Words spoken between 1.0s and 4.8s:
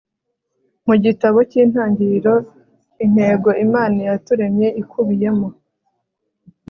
gitabo cyIntangiriro intego Imana yaturemye